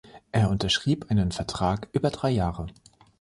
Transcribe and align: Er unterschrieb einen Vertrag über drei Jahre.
Er 0.31 0.49
unterschrieb 0.49 1.11
einen 1.11 1.31
Vertrag 1.31 1.87
über 1.91 2.09
drei 2.09 2.31
Jahre. 2.31 2.65